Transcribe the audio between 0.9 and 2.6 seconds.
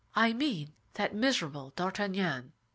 that miserable D'Artagnan."